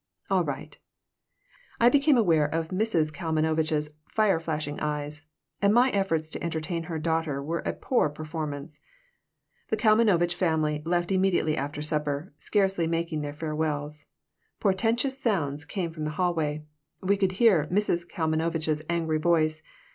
[0.31, 0.75] "All right."
[1.79, 3.13] I became aware of Mrs.
[3.13, 5.27] Kalmanovitch's fire flashing eyes,
[5.61, 8.79] and my efforts to entertain her daughter were a poor performance
[9.69, 14.05] The Kalmanovitch family left immediately after supper, scarcely making their farewells.
[14.59, 16.65] Portentous sounds came from the hallway.
[17.01, 18.09] We could hear Mrs.
[18.09, 19.61] Kalmanovitch's angry voice.